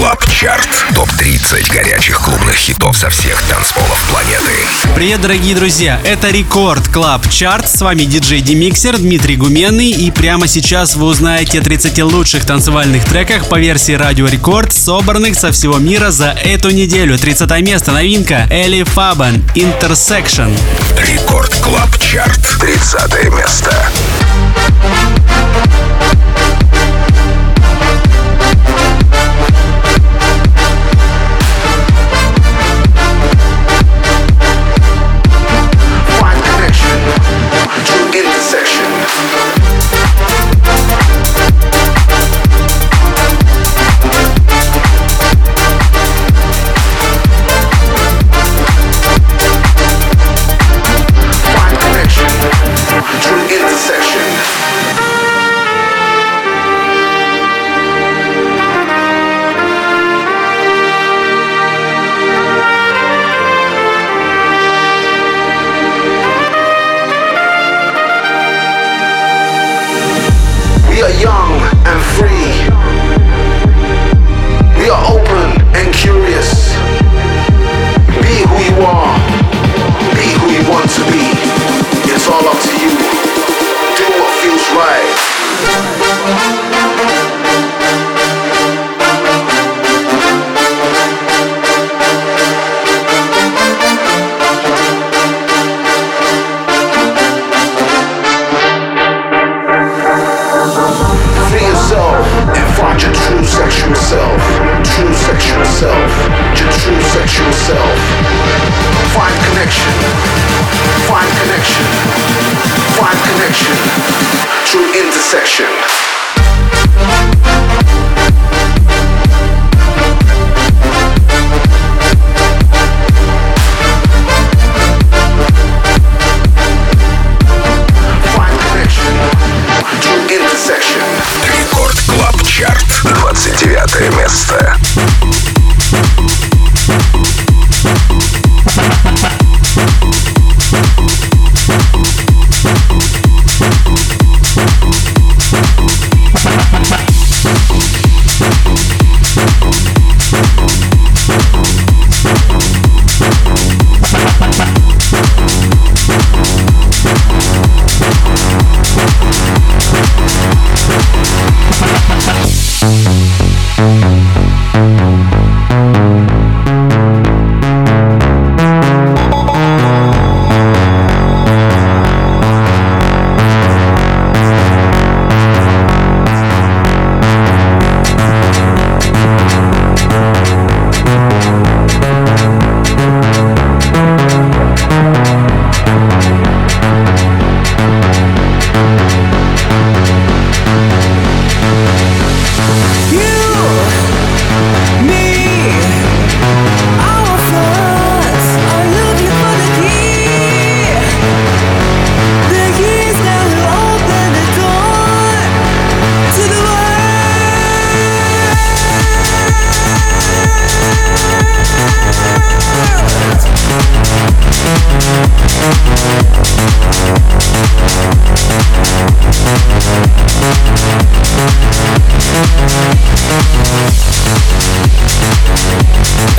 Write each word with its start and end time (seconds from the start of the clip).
Клаб 0.00 0.26
Чарт. 0.30 0.86
Топ-30 0.94 1.70
горячих 1.70 2.22
клубных 2.22 2.54
хитов 2.54 2.96
со 2.96 3.10
всех 3.10 3.42
танцполов 3.42 4.02
планеты. 4.08 4.54
Привет, 4.94 5.20
дорогие 5.20 5.54
друзья! 5.54 6.00
Это 6.04 6.30
Рекорд 6.30 6.88
Клаб 6.88 7.28
Чарт. 7.28 7.68
С 7.68 7.82
вами 7.82 8.04
диджей 8.04 8.40
Демиксер 8.40 8.96
Дмитрий 8.96 9.36
Гуменный. 9.36 9.90
И 9.90 10.10
прямо 10.10 10.46
сейчас 10.46 10.96
вы 10.96 11.04
узнаете 11.04 11.60
о 11.60 11.62
30 11.62 12.02
лучших 12.04 12.46
танцевальных 12.46 13.04
треках 13.04 13.46
по 13.50 13.58
версии 13.60 13.92
Радио 13.92 14.26
Рекорд, 14.26 14.72
собранных 14.72 15.34
со 15.34 15.52
всего 15.52 15.76
мира 15.76 16.10
за 16.10 16.30
эту 16.30 16.70
неделю. 16.70 17.18
30 17.18 17.50
место 17.60 17.92
новинка 17.92 18.46
Элли 18.50 18.84
Фабан 18.84 19.44
Intersection. 19.54 20.50
Рекорд 20.96 21.54
Клаб 21.56 21.98
Чарт. 21.98 22.40
30 22.58 23.34
место. 23.36 23.90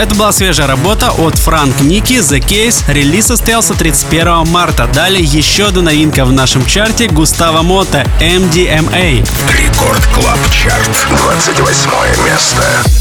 Это 0.02 0.16
была 0.16 0.32
свежая 0.32 0.66
работа 0.66 1.12
от 1.12 1.38
Франк 1.38 1.80
Ники 1.82 2.14
The 2.14 2.40
Case. 2.40 2.84
Релиз 2.88 3.28
состоялся 3.28 3.76
31 3.76 4.48
марта. 4.48 4.90
Далее 4.92 5.24
еще 5.24 5.68
одна 5.68 5.84
новинка 5.84 6.26
в 6.26 6.32
нашем 6.32 6.66
чарте 6.66 7.08
Густава 7.08 7.62
Мота 7.62 8.04
MDMA. 8.20 9.24
Рекорд 9.56 10.04
Клаб 10.08 10.40
Чарт. 10.52 10.90
28 11.08 11.92
место. 12.26 13.01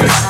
Wanna 0.00 0.29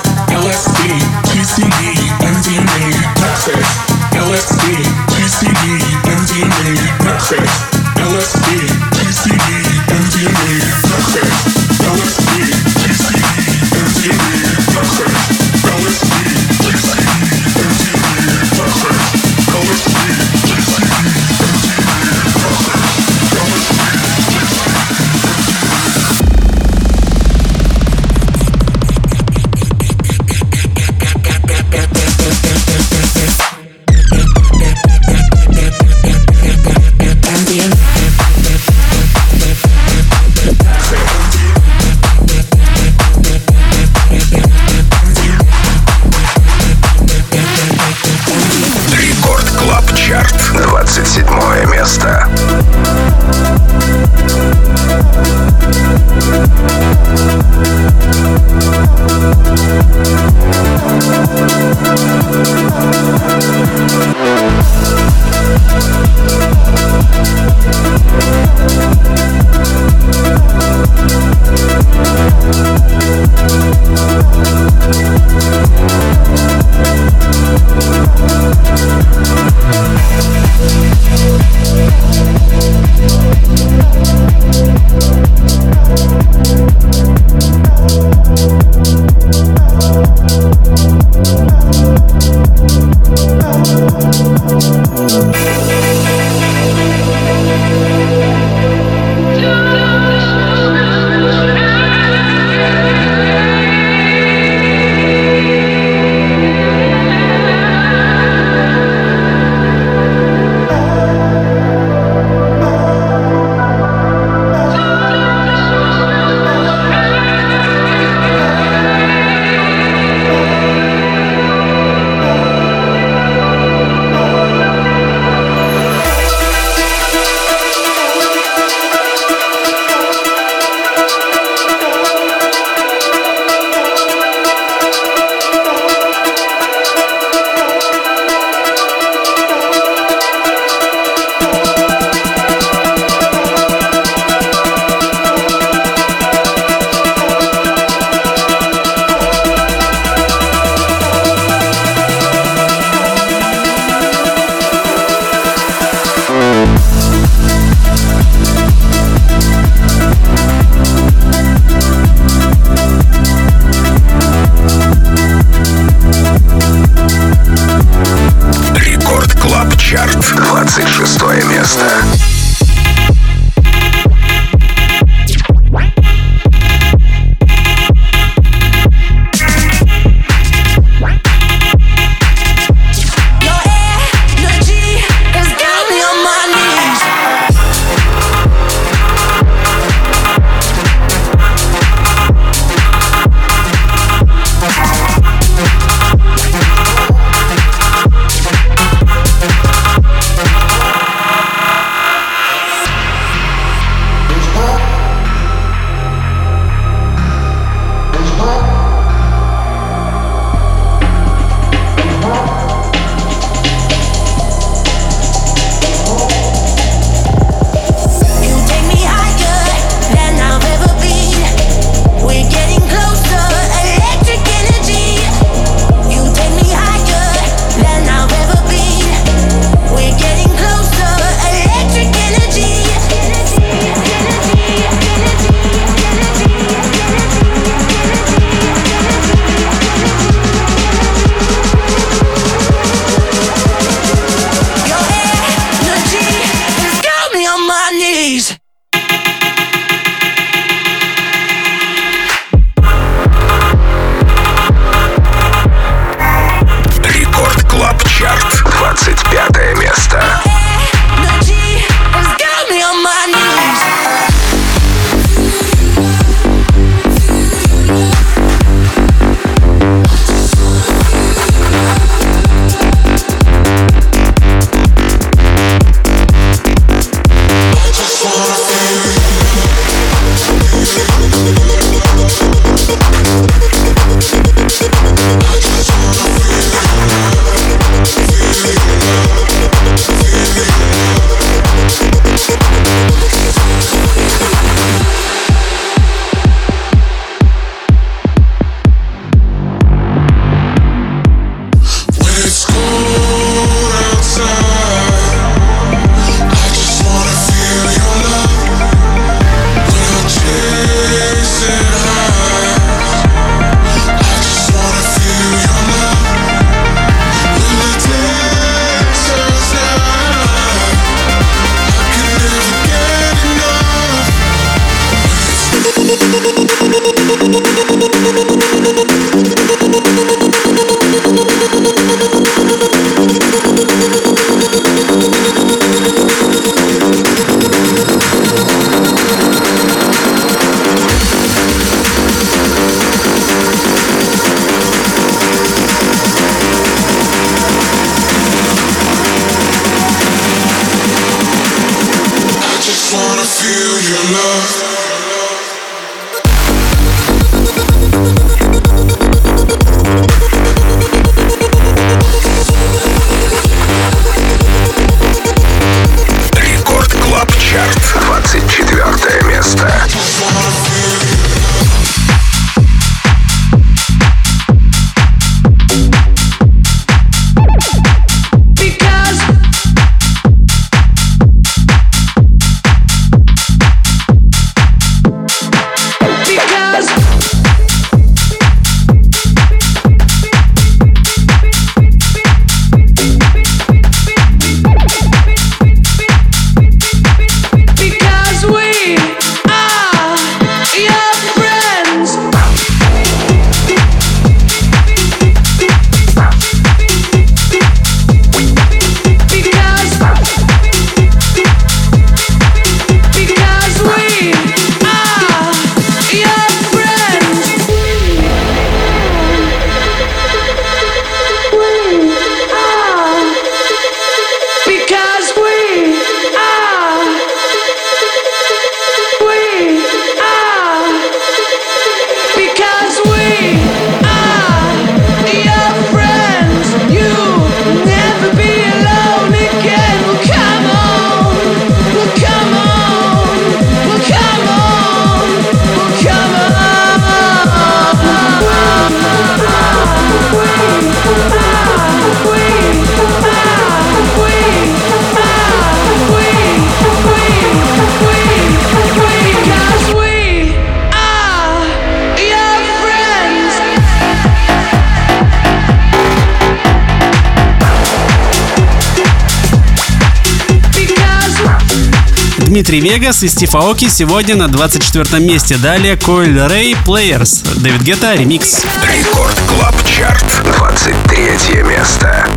Дмитрий 472.81 473.01
Вегас 473.01 473.43
и 473.43 473.49
Стив 473.49 473.75
Аоки 473.75 474.09
сегодня 474.09 474.57
на 474.57 474.67
24 474.67 475.45
месте. 475.45 475.77
Далее 475.77 476.17
Койл 476.17 476.67
Рэй 476.67 476.97
Players. 477.05 477.79
Дэвид 477.79 478.01
Гетта 478.01 478.35
ремикс. 478.35 478.87
Рекорд 479.05 479.61
Клаб 479.69 479.95
Чарт. 480.07 480.47
23 480.65 481.83
место. 481.83 482.49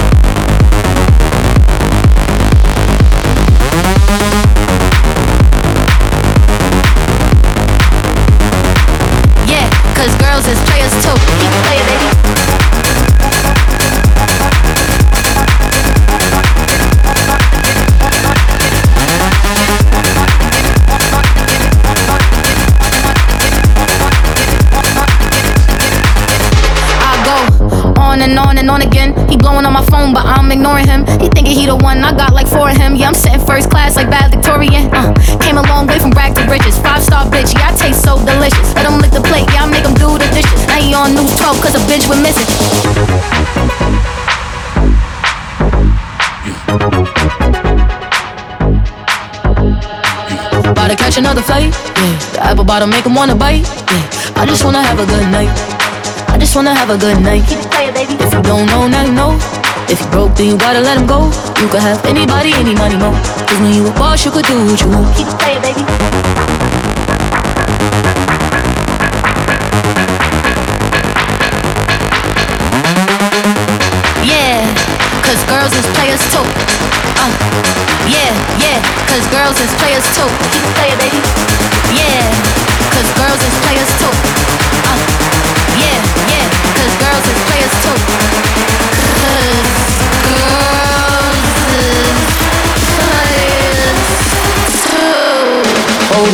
Blowing 29.53 29.65
on 29.67 29.74
my 29.74 29.86
phone, 29.86 30.13
but 30.13 30.25
I'm 30.25 30.51
ignoring 30.51 30.88
him. 30.88 31.05
He 31.22 31.29
thinking 31.29 31.53
he 31.53 31.65
the 31.67 31.75
one, 31.75 32.03
I 32.03 32.12
got 32.12 32.33
like 32.33 32.48
four 32.48 32.72
of 32.72 32.77
him. 32.77 32.95
Yeah, 32.95 33.07
I'm 33.07 33.13
sitting 33.13 33.45
first 33.45 33.69
class 33.69 33.95
like 33.95 34.10
valedictorian. 34.10 34.89
Uh, 34.89 35.13
came 35.41 35.57
a 35.57 35.65
long 35.69 35.86
way 35.86 36.00
from 36.00 36.12
rag 36.12 36.33
to 36.36 36.41
riches. 36.50 36.77
Five 36.79 37.03
star 37.03 37.25
bitch, 37.25 37.53
yeah, 37.53 37.69
I 37.69 37.75
taste 37.77 38.01
so 38.03 38.17
delicious. 38.25 38.74
Let 38.74 38.89
him 38.89 38.98
lick 39.00 39.12
the 39.12 39.22
plate, 39.22 39.45
yeah, 39.53 39.65
I 39.65 39.69
make 39.69 39.86
him 39.86 39.93
do 39.93 40.17
the 40.17 40.25
dishes. 40.33 40.65
Now 40.65 40.81
he 40.81 40.93
on 40.93 41.13
news 41.13 41.38
12 41.38 41.62
cause 41.62 41.75
a 41.77 41.81
bitch 41.86 42.10
we're 42.10 42.22
missing. 42.22 42.50
About 50.65 50.88
to 50.89 50.95
catch 50.95 51.17
another 51.17 51.41
flight, 51.41 51.69
yeah. 51.69 52.19
The 52.33 52.39
apple 52.41 52.65
bottom 52.65 52.89
make 52.89 53.05
him 53.05 53.13
wanna 53.13 53.36
bite, 53.36 53.62
yeah. 53.62 54.41
I 54.41 54.45
just 54.48 54.63
wanna 54.65 54.81
have 54.81 54.98
a 54.98 55.05
good 55.05 55.29
night. 55.29 55.73
Just 56.43 56.57
wanna 56.57 56.75
have 56.75 56.89
a 56.89 56.97
good 56.97 57.21
night. 57.21 57.47
Keep 57.47 57.59
it 57.59 57.71
playing, 57.71 57.93
baby. 57.93 58.15
If 58.19 58.33
you 58.33 58.41
don't 58.43 58.65
know, 58.67 58.85
now 58.85 59.05
you 59.07 59.13
know. 59.13 59.39
If 59.88 60.01
you 60.01 60.07
broke, 60.12 60.35
then 60.35 60.47
you 60.51 60.57
gotta 60.57 60.81
let 60.81 61.00
him 61.00 61.07
go. 61.07 61.31
You 61.63 61.71
could 61.71 61.79
have 61.79 62.03
anybody, 62.03 62.51
any 62.51 62.75
money, 62.75 62.97
mo. 62.97 63.15
Cause 63.47 63.59
when 63.63 63.71
you 63.71 63.88
a 63.88 63.91
boss, 63.95 64.25
you 64.25 64.29
could 64.29 64.43
do 64.43 64.59
what 64.59 64.75
you 64.75 64.89
want. 64.91 65.07
Keep 65.15 65.31
it 65.31 65.39
playing, 65.39 65.62
baby. 65.63 65.79
Yeah, 74.27 74.67
cause 75.23 75.39
girls 75.47 75.71
is 75.71 75.88
players 75.95 76.23
too. 76.27 76.43
Uh, 77.23 77.31
yeah, 78.12 78.35
yeah, 78.59 78.83
cause 79.07 79.23
girls 79.31 79.55
is 79.63 79.71
players 79.79 80.03
too. 80.12 80.27
Keep 80.51 80.67
playing, 80.75 81.00
baby. 81.00 81.23
Yeah, 81.95 82.27
cause 82.91 83.07
girls 83.15 83.39
is 83.39 83.55
players 83.63 83.91
too. 84.03 84.23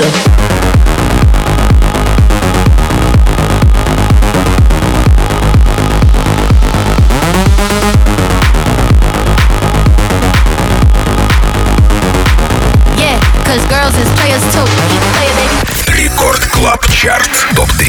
Girls 0.01 0.28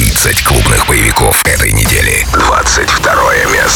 Топ-30 0.00 0.44
клубных 0.44 0.86
боевиков 0.86 1.44
этой 1.44 1.72
недели. 1.72 2.26
22 2.32 3.34
место. 3.52 3.69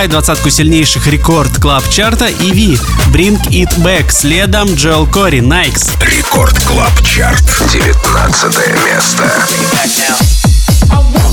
занимает 0.00 0.10
двадцатку 0.12 0.48
сильнейших 0.48 1.06
рекорд 1.08 1.58
клаб 1.58 1.86
чарта 1.90 2.30
Иви, 2.30 2.78
Bring 3.12 3.38
It 3.50 3.68
Back, 3.82 4.10
следом 4.10 4.72
Джоэл 4.74 5.06
Кори, 5.06 5.40
Найкс. 5.40 5.90
Рекорд 6.00 6.58
клаб 6.64 7.02
чарт, 7.02 7.44
19 7.70 8.56
место. 8.86 9.30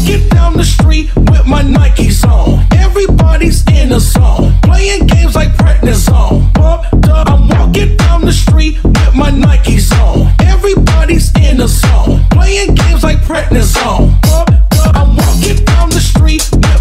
Get 0.06 0.30
down 0.30 0.54
the 0.58 0.66
street 0.66 1.10
with 1.16 1.46
my 1.46 1.64
Nikes 1.64 2.26
on. 2.26 2.66
Everybody's 2.74 3.64
in 3.68 3.90
the 3.90 4.00
zone, 4.00 4.54
playing 4.64 5.08
games 5.08 5.36
like 5.36 5.56
practice 5.56 6.10
on. 6.10 6.52
Bumped 6.54 7.08
up, 7.08 7.30
I'm 7.30 7.48
walking 7.48 7.96
down 7.96 8.22
the 8.26 8.34
street 8.34 8.84
with 8.84 9.16
my 9.16 9.32
Nikes 9.32 9.92
on. 10.00 10.34
Everybody's 10.42 11.32
in 11.36 11.58
the 11.58 11.68
zone, 11.68 12.26
playing 12.32 12.76
games 12.76 13.04
like 13.04 13.22
practice 13.24 13.78
on. 13.78 14.20
Bumped 14.24 14.76
up, 14.80 14.96
I'm 14.96 15.16
walking 15.16 15.64
down 15.64 15.90
the 15.90 16.02
street 16.02 16.48
with 16.52 16.77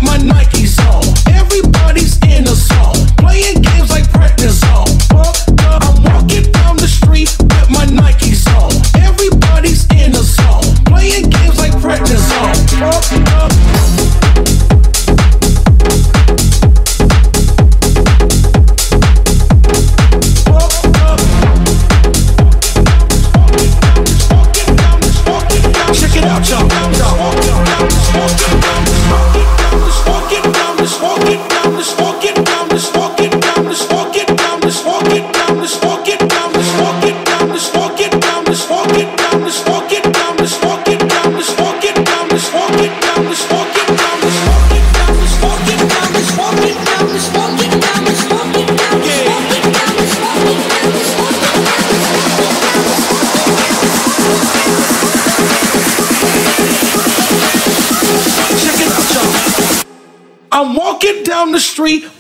Oh. 12.79 13.01
oh. 13.29 13.56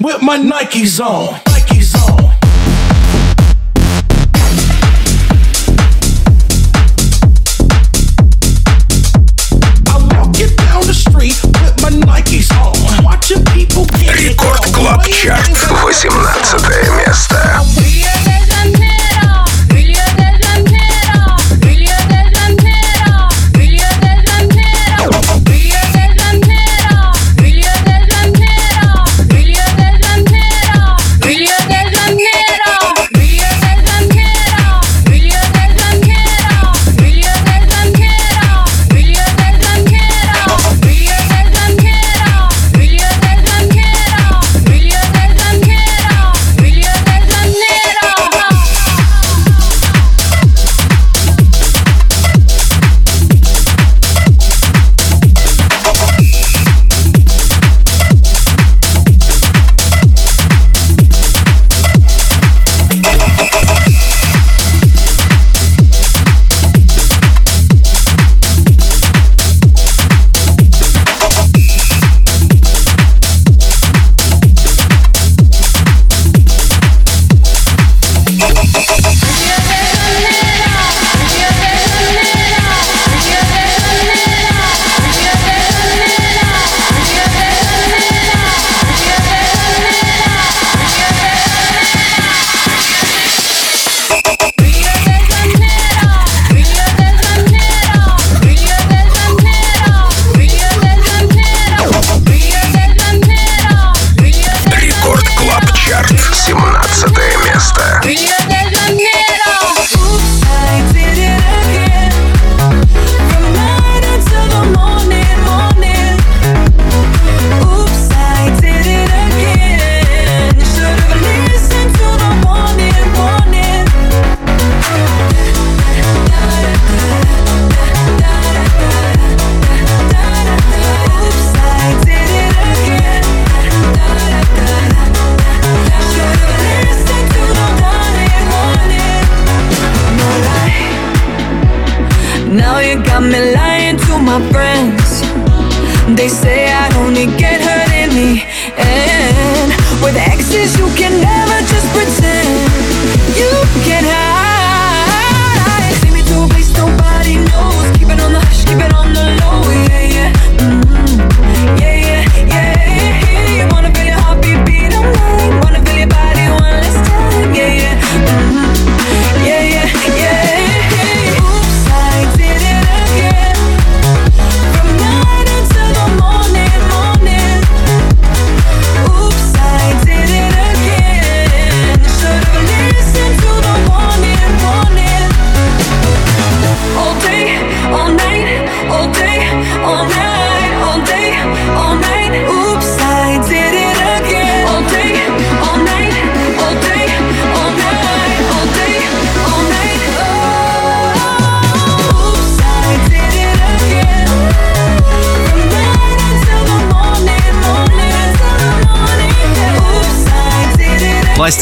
with 0.00 0.22
my 0.22 0.38
Nikes 0.38 1.00
on. 1.00 1.55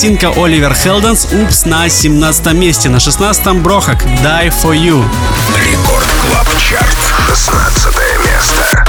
Пластинка 0.05 0.39
Оливер 0.39 0.75
Хелденс 0.75 1.29
«Упс» 1.33 1.65
на 1.65 1.89
17 1.89 2.53
месте. 2.53 2.91
На 2.91 2.97
16-м 2.97 3.63
Брохак 3.63 4.05
«Die 4.05 4.53
for 4.63 4.77
You». 4.77 5.03
Рекорд 5.57 6.07
Клаб 6.21 6.47
Чарт. 6.59 6.95
16 7.27 7.87
место. 8.23 8.85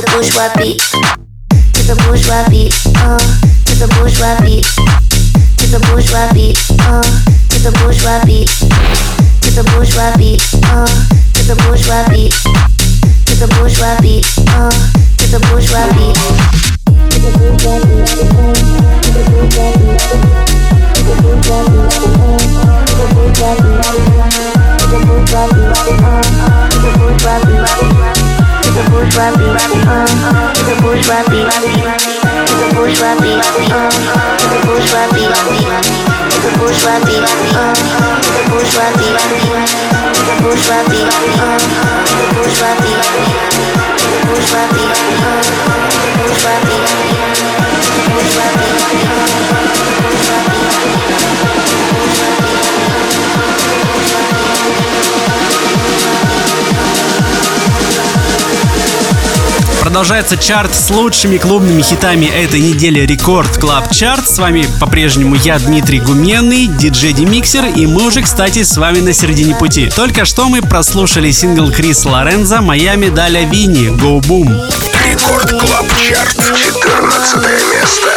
The 0.00 0.06
bourgeois 0.12 0.48
beat. 0.56 0.80
To 1.76 1.82
the 1.84 1.96
bourgeois 2.06 2.48
beat, 2.48 2.72
uh, 3.04 3.20
to 3.68 3.74
the 3.76 3.88
bourgeois 3.96 4.40
beat. 4.40 4.64
To 5.60 5.66
the 5.68 5.80
bourgeois 5.92 6.32
beat, 6.32 6.56
uh, 6.88 7.04
to 7.50 7.58
the 7.60 7.72
bourgeois 7.82 8.24
beat. 8.24 8.48
To 9.44 9.50
the 9.52 9.62
bourgeois 9.74 10.16
beat, 10.16 10.40
uh, 10.72 10.88
to 11.36 11.42
the 11.44 11.56
bourgeois 11.66 12.08
beat. 12.08 12.32
To 13.28 13.34
the 13.36 13.46
bourgeois 13.60 14.00
beat, 14.00 14.24
uh, 14.48 14.72
to 15.20 15.26
the 15.28 15.40
bourgeois 15.52 15.92
beat. 16.00 16.24
To 16.40 17.20
the 17.20 17.28
bourgeois 17.36 17.84
beat, 17.84 18.16
uh, 18.24 18.56
to 19.04 19.10
the 19.12 19.22
bourgeois 19.28 19.68
beat. 19.68 20.00
To 20.00 21.02
the 21.04 21.14
bourgeois 21.20 21.64
beat, 21.68 21.92
uh, 21.92 22.48
to 22.80 22.96
the 22.96 23.04
bourgeois 23.12 23.56
beat. 23.60 23.84
To 23.84 24.86
the 24.88 24.98
bourgeois 25.04 25.44
beat, 25.52 25.76
uh, 26.00 26.24
to 26.70 26.76
the 26.80 26.88
bourgeois 26.96 27.40
beat. 27.44 28.19
To 28.70 28.76
the 28.76 28.86
bourgeois 28.90 29.34
beat, 29.34 29.50
uh, 29.50 30.06
to 30.54 30.62
the 30.62 30.78
bourgeois 30.78 31.26
beat. 31.26 31.50
To 31.50 32.54
the 32.54 32.70
bourgeois 32.70 33.18
beat, 33.18 33.42
uh, 33.66 33.90
to 33.90 34.46
the 34.46 34.58
bourgeois 34.62 35.10
beat. 35.10 35.26
To 35.26 36.38
the 36.38 36.54
bourgeois 36.54 37.02
beat, 37.02 37.18
uh, 37.18 37.74
to 37.74 38.30
the 38.30 38.46
bourgeois 38.46 38.94
beat. 38.94 39.18
To 39.18 40.22
the 40.22 40.38
bourgeois 40.38 40.86
beat, 40.86 41.10
uh, 41.10 41.58
to 42.06 42.14
the 42.14 42.30
bourgeois 42.30 42.78
beat. 42.78 43.02
To 43.98 44.06
the 44.06 44.22
bourgeois 44.30 44.70
beat, 44.70 45.10
the 48.30 48.70
the 49.74 49.89
Продолжается 59.80 60.36
чарт 60.36 60.74
с 60.74 60.90
лучшими 60.90 61.38
клубными 61.38 61.80
хитами 61.80 62.26
этой 62.26 62.60
недели 62.60 63.00
Рекорд 63.00 63.56
Клаб 63.56 63.90
Чарт. 63.90 64.28
С 64.28 64.38
вами 64.38 64.66
по-прежнему 64.78 65.36
я, 65.36 65.58
Дмитрий 65.58 66.00
Гуменный, 66.00 66.66
диджей 66.66 67.14
Демиксер, 67.14 67.64
и 67.64 67.86
мы 67.86 68.06
уже, 68.06 68.20
кстати, 68.22 68.62
с 68.62 68.76
вами 68.76 69.00
на 69.00 69.14
середине 69.14 69.54
пути. 69.56 69.88
Только 69.88 70.26
что 70.26 70.48
мы 70.48 70.60
прослушали 70.60 71.30
сингл 71.30 71.72
Крис 71.72 72.04
Лоренза 72.04 72.60
«Моя 72.60 72.94
медаль 72.96 73.38
Винни» 73.46 73.88
«Go 73.88 74.20
Boom». 74.20 74.70
Рекорд 75.06 75.50
Клаб 75.50 75.86
Чарт. 76.06 76.36
14 76.36 77.36
место. 77.72 78.10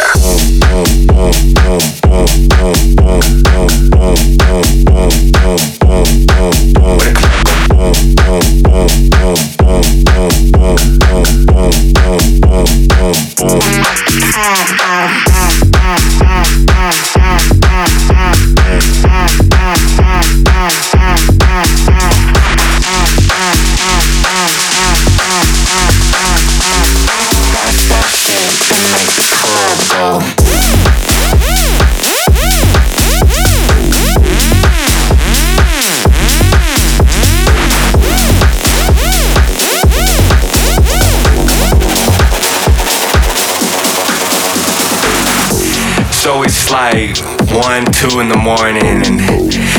Like 46.84 47.16
one, 47.48 47.84
two 47.96 48.20
in 48.20 48.28
the 48.28 48.36
morning, 48.36 48.84
and 48.84 49.16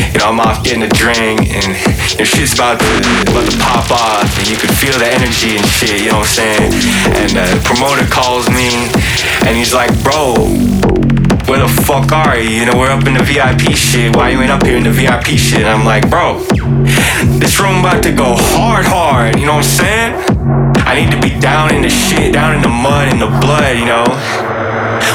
you 0.09 0.17
know 0.17 0.33
I'm 0.33 0.39
off 0.39 0.63
getting 0.63 0.81
a 0.81 0.89
drink, 0.89 1.53
and 1.53 1.77
your 2.17 2.25
shit's 2.25 2.57
about 2.57 2.79
to 2.81 2.91
about 3.29 3.45
to 3.45 3.57
pop 3.61 3.91
off, 3.91 4.25
and 4.39 4.49
you 4.49 4.57
can 4.57 4.73
feel 4.73 4.97
the 4.97 5.05
energy 5.05 5.53
and 5.53 5.67
shit. 5.69 6.01
You 6.01 6.09
know 6.09 6.25
what 6.25 6.33
I'm 6.33 6.41
saying? 6.41 6.71
And 7.21 7.29
the 7.37 7.45
promoter 7.61 8.09
calls 8.09 8.49
me, 8.49 8.89
and 9.45 9.53
he's 9.53 9.73
like, 9.73 9.93
"Bro, 10.01 10.49
where 11.45 11.61
the 11.61 11.69
fuck 11.85 12.11
are 12.11 12.39
you? 12.39 12.49
You 12.49 12.65
know 12.65 12.77
we're 12.77 12.89
up 12.89 13.05
in 13.05 13.13
the 13.13 13.23
VIP 13.23 13.77
shit. 13.77 14.15
Why 14.15 14.29
you 14.29 14.41
ain't 14.41 14.49
up 14.49 14.63
here 14.65 14.77
in 14.77 14.83
the 14.83 14.95
VIP 14.95 15.37
shit?" 15.37 15.61
And 15.61 15.69
I'm 15.69 15.85
like, 15.85 16.09
"Bro, 16.09 16.41
this 17.37 17.59
room 17.59 17.85
about 17.85 18.01
to 18.01 18.11
go 18.11 18.33
hard, 18.57 18.85
hard. 18.85 19.37
You 19.37 19.45
know 19.45 19.61
what 19.61 19.69
I'm 19.69 19.77
saying? 19.85 20.11
I 20.89 20.97
need 20.97 21.11
to 21.13 21.21
be 21.21 21.37
down 21.39 21.73
in 21.75 21.83
the 21.83 21.89
shit, 21.89 22.33
down 22.33 22.55
in 22.55 22.61
the 22.63 22.73
mud, 22.73 23.13
in 23.13 23.19
the 23.19 23.29
blood. 23.45 23.77
You 23.77 23.85
know." 23.85 24.44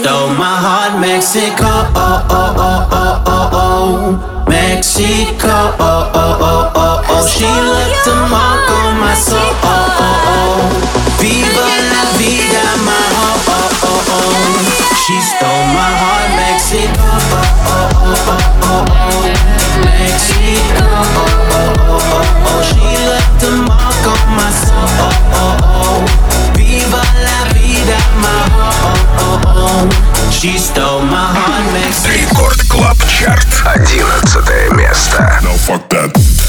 stole 0.00 0.28
my 0.34 0.56
heart, 0.64 1.00
Mexico. 1.00 1.66
Oh, 1.66 2.26
oh, 2.30 2.54
oh, 2.56 2.88
oh, 2.92 3.22
oh, 3.26 3.50
oh. 3.52 4.44
Mexico. 4.48 5.48
Oh, 5.48 6.10
oh, 6.14 6.38
oh, 6.40 6.72
oh, 6.74 7.04
oh. 7.08 7.26
She 7.26 7.44
left 7.44 8.06
a 8.08 8.14
mark 8.32 8.70
on 8.70 9.00
my 9.00 9.14
soul. 9.14 9.38
Oh, 9.38 9.68
oh, 9.68 10.32
oh. 10.32 10.60
Viva 11.20 11.66
la 11.92 12.02
vida, 12.16 12.64
my 12.84 13.04
heart. 13.16 13.40
Oh, 13.48 13.86
oh, 13.88 14.14
oh. 14.16 14.48
She 15.04 15.16
stole 15.20 15.66
my 15.76 15.90
heart, 16.02 16.28
Mexico. 16.38 17.10
Oh, 17.10 17.44
oh, 17.68 17.92
oh, 18.00 18.30
oh, 18.30 18.70
oh, 18.70 18.84
oh. 18.88 19.22
Mexico. 19.84 20.84
Oh, 20.90 21.20
oh, 21.20 21.44
oh, 21.50 22.00
oh, 22.00 22.48
oh. 22.48 22.60
She 22.70 22.89
Рекорд 32.06 32.62
Клаб 32.66 32.96
Чарт. 33.06 33.46
Одиннадцатое 33.66 34.70
место. 34.70 35.38
No, 35.42 35.54
fuck 35.54 35.86
that. 35.90 36.39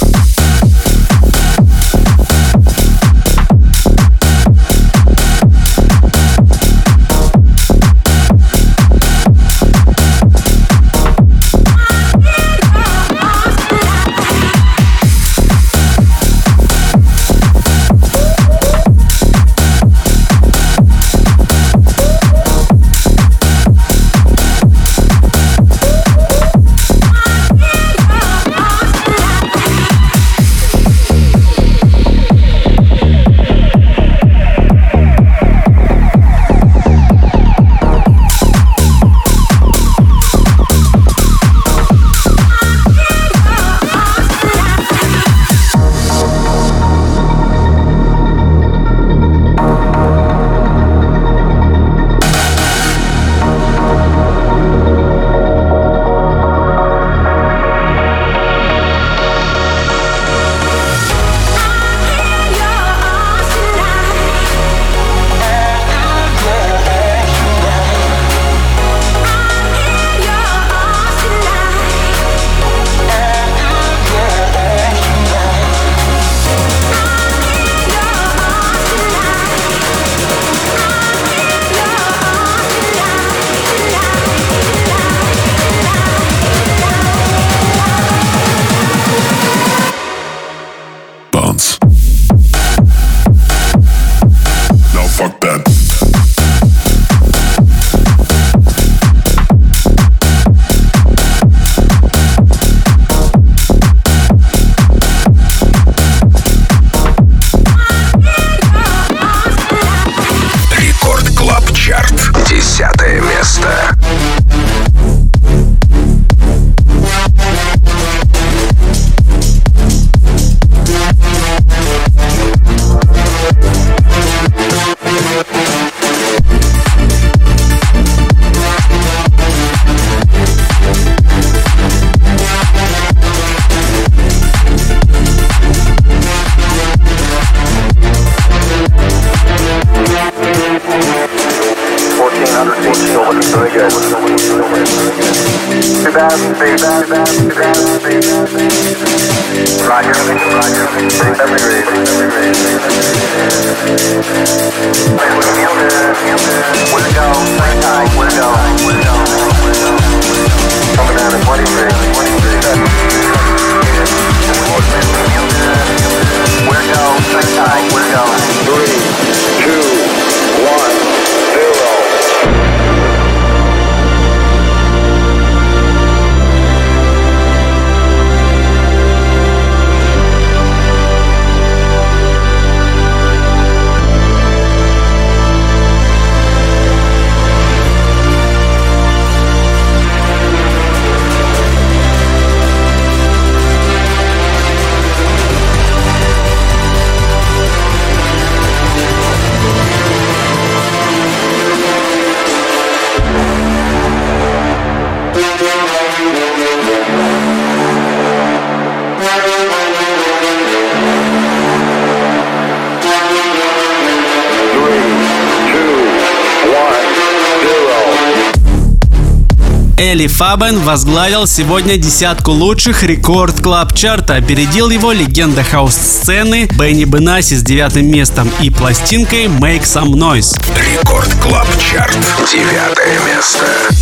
Нелли 220.11 220.27
Фабен 220.27 220.81
возглавил 220.81 221.47
сегодня 221.47 221.95
десятку 221.95 222.51
лучших 222.51 223.03
рекорд 223.03 223.61
клаб 223.61 223.95
чарта. 223.95 224.35
Опередил 224.35 224.89
его 224.89 225.13
легенда 225.13 225.63
хаус-сцены 225.63 226.67
Бенни 226.77 227.05
Бенаси 227.05 227.53
с 227.53 227.63
девятым 227.63 228.11
местом 228.11 228.51
и 228.59 228.69
пластинкой 228.69 229.45
Make 229.45 229.83
Some 229.83 230.15
Noise. 230.15 230.59
Рекорд 230.75 231.33
Клаб 231.41 231.67
Чарт. 231.79 232.17
Девятое 232.51 233.19
место. 233.25 234.00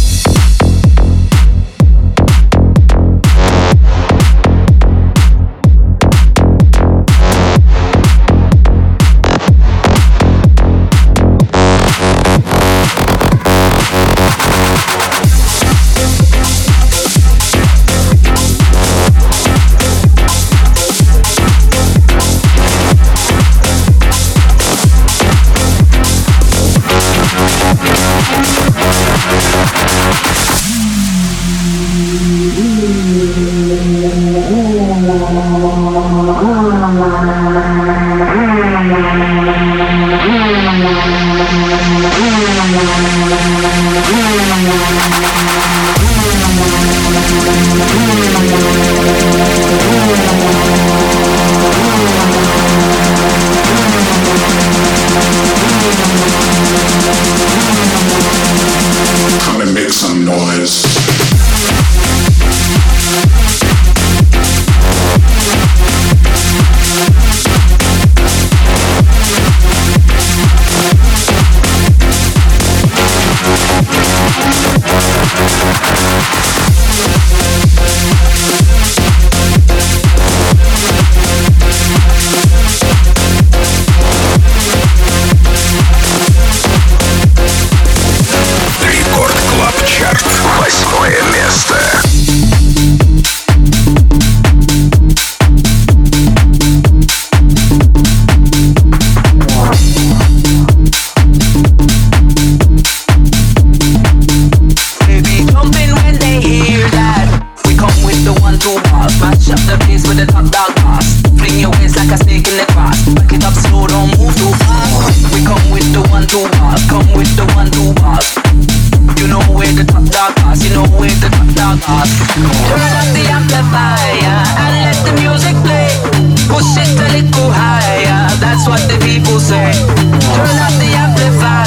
survive. 131.31 131.58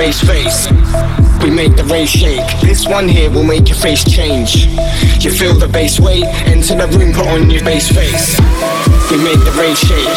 Bass 0.00 0.22
face. 0.22 0.70
We 1.42 1.50
make 1.50 1.76
the 1.76 1.84
rave 1.84 2.08
shake. 2.08 2.48
This 2.62 2.86
one 2.86 3.06
here 3.06 3.30
will 3.30 3.44
make 3.44 3.68
your 3.68 3.76
face 3.76 4.02
change. 4.02 4.64
You 5.22 5.30
feel 5.30 5.52
the 5.52 5.68
bass 5.68 6.00
weight, 6.00 6.24
enter 6.46 6.74
the 6.74 6.88
room, 6.96 7.12
put 7.12 7.26
on 7.26 7.50
your 7.50 7.62
bass 7.62 7.90
face. 7.90 8.40
We 9.10 9.18
make 9.18 9.40
the 9.44 9.52
rave 9.60 9.76
shake. 9.76 10.08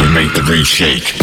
We 0.00 0.08
make 0.14 0.34
the 0.34 0.42
rave 0.50 0.66
shake. 0.66 1.14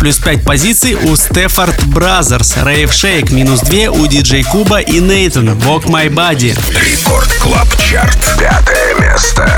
Плюс 0.00 0.16
5 0.16 0.44
позиций 0.44 0.94
у 0.94 1.14
Стефорд 1.14 1.84
Бразерс. 1.84 2.54
Рейв 2.56 2.90
Шейк. 2.90 3.30
Минус 3.32 3.60
2 3.60 3.90
у 3.90 4.06
Диджей 4.06 4.42
Куба 4.42 4.80
и 4.80 4.98
Нейтан. 4.98 5.50
Walk 5.50 5.84
My 5.84 6.08
Body. 6.08 6.58
Рекорд 6.70 7.30
Клаб 7.34 7.68
Чарт. 7.76 8.18
Пятое 8.38 8.94
место. 8.98 9.49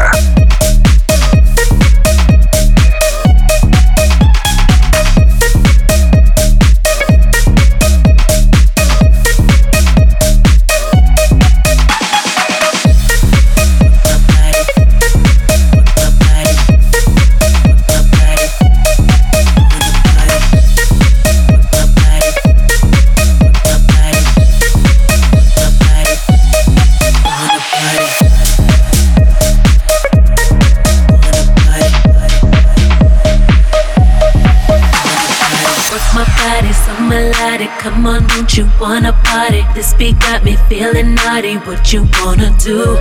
Come 38.53 38.67
you 38.67 38.73
wanna 38.79 39.13
party? 39.25 39.65
This 39.75 39.95
beat 39.95 40.19
got 40.21 40.45
me 40.45 40.57
feeling 40.69 41.15
naughty. 41.15 41.55
What 41.57 41.91
you 41.91 42.07
wanna 42.21 42.55
do? 42.59 42.99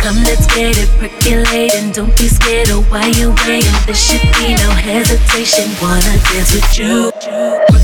Come, 0.00 0.16
let's 0.24 0.46
get 0.54 0.78
it 0.78 0.88
percolating. 0.98 1.92
Don't 1.92 2.16
be 2.16 2.28
scared 2.28 2.70
of 2.70 2.90
why 2.90 3.08
you 3.08 3.34
waiting. 3.46 3.70
There 3.84 3.94
should 3.94 4.22
be 4.38 4.54
no 4.54 4.70
hesitation. 4.70 5.68
Wanna 5.82 6.16
dance 6.32 6.54
with 6.54 6.78
you? 6.78 7.75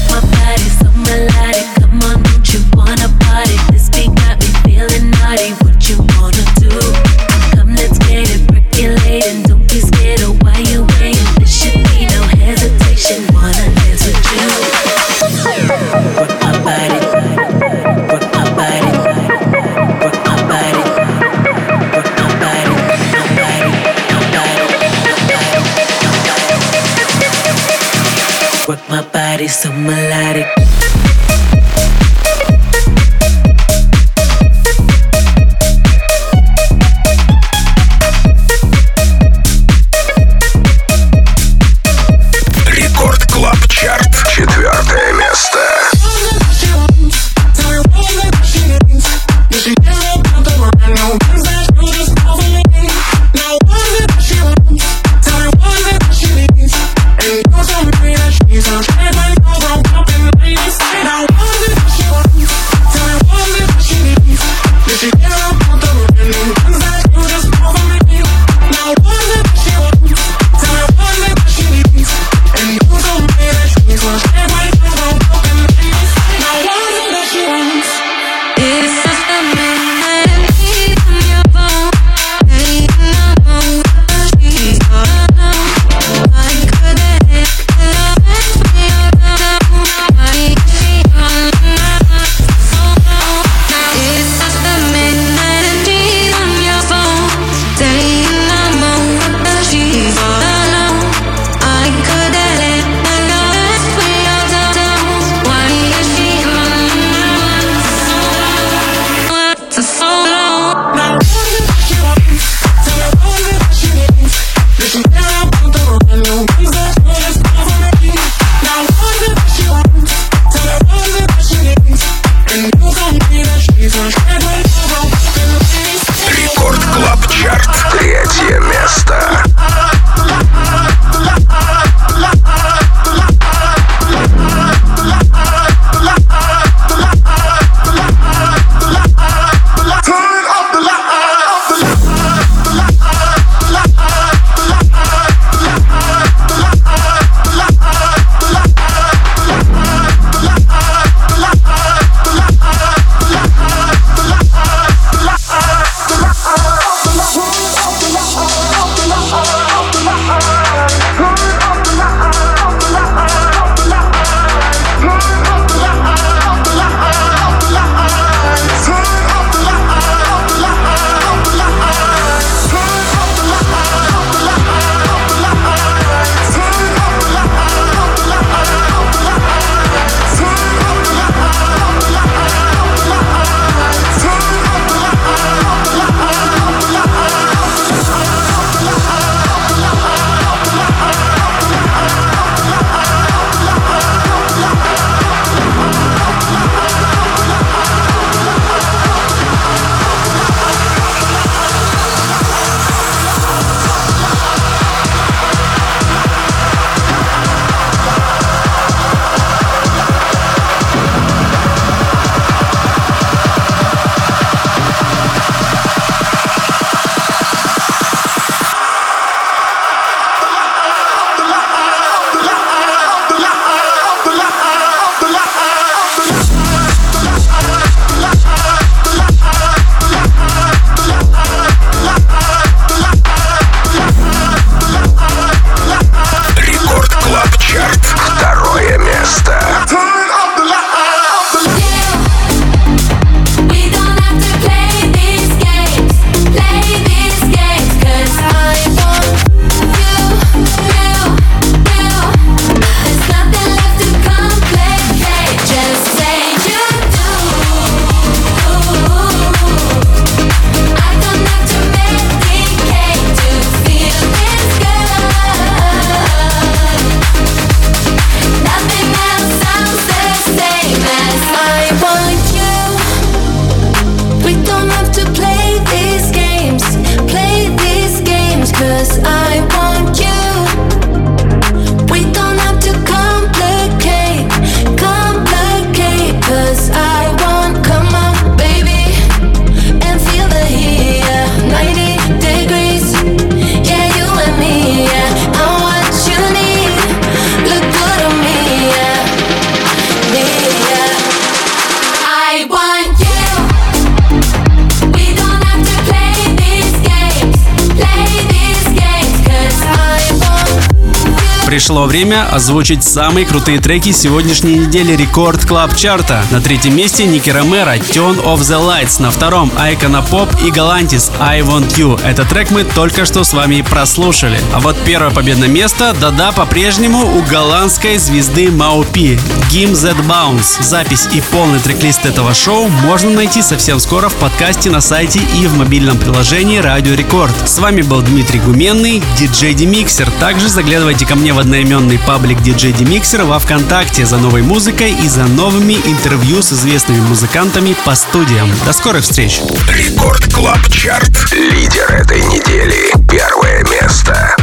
Пришло 311.73 312.05
время 312.05 312.47
озвучить 312.55 313.03
самые 313.03 313.47
крутые 313.47 313.81
треки 313.81 314.13
сегодняшней 314.13 314.77
недели 314.77 315.17
Рекорд 315.17 315.65
Клаб 315.65 315.97
Чарта. 315.97 316.45
На 316.51 316.61
третьем 316.61 316.95
месте 316.95 317.25
Ники 317.25 317.49
Ромеро 317.49 317.97
Turn 317.97 318.45
of 318.45 318.59
the 318.59 318.79
Lights, 318.79 319.23
на 319.23 319.31
втором 319.31 319.73
Айкона 319.79 320.21
Поп 320.21 320.51
и 320.63 320.71
Галантис 320.71 321.33
I 321.41 321.63
Want 321.63 321.97
You. 321.97 322.23
Этот 322.23 322.51
трек 322.51 322.71
мы 322.71 322.85
только 322.85 323.25
что 323.25 323.43
с 323.43 323.55
вами 323.55 323.81
прослушали. 323.81 324.61
А 324.75 324.81
вот 324.81 324.99
первое 325.07 325.31
победное 325.31 325.69
место, 325.69 326.15
да-да, 326.21 326.53
по-прежнему 326.53 327.39
у 327.39 327.41
голландской 327.41 328.19
звезды 328.19 328.71
Маупи 328.71 329.39
Gim 329.71 329.95
Z 329.95 330.11
Bounce. 330.29 330.83
Запись 330.83 331.27
и 331.33 331.41
полный 331.41 331.79
трек-лист 331.79 332.27
этого 332.27 332.53
шоу 332.53 332.89
можно 332.89 333.31
найти 333.31 333.63
совсем 333.63 333.99
скоро 333.99 334.29
в 334.29 334.35
подкасте 334.35 334.91
на 334.91 335.01
сайте 335.01 335.41
и 335.59 335.67
в 335.67 335.79
мобильном 335.79 336.19
приложении 336.19 336.77
Радио 336.77 337.15
Рекорд. 337.15 337.55
С 337.65 337.79
вами 337.79 338.03
был 338.03 338.21
Дмитрий 338.21 338.61
Гуменный, 338.61 339.23
диджей 339.39 339.73
Демиксер. 339.73 340.31
Также 340.33 340.69
заглядывайте 340.69 341.25
ко 341.25 341.35
мне 341.35 341.55
в 341.55 341.62
одноименный 341.63 342.19
паблик 342.19 342.61
диджей 342.61 342.93
Демиксер 342.93 343.45
во 343.45 343.61
Вконтакте 343.61 344.27
за 344.27 344.37
новой 344.37 344.63
музыкой 344.63 345.13
и 345.13 345.29
за 345.29 345.45
новыми 345.45 345.95
интервью 345.95 346.61
с 346.61 346.73
известными 346.73 347.21
музыкантами 347.21 347.95
по 348.05 348.17
студиям. 348.17 348.69
До 348.85 348.93
скорых 348.93 349.23
встреч! 349.23 349.61
Рекорд 349.89 350.53
Клаб 350.53 350.81
Чарт. 350.89 351.53
Лидер 351.53 352.11
этой 352.13 352.41
недели. 352.43 353.13
Первое 353.29 353.85
место. 353.85 354.57